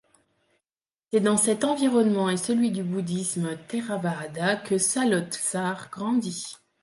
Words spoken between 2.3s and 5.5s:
et celui du bouddhisme theravāda que Saloth